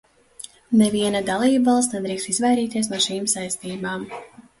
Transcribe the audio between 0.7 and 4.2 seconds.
Neviena dalībvalsts nedrīkst izvairīties no šīm saistībām.